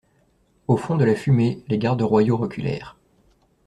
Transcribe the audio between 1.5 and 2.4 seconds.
les gardes royaux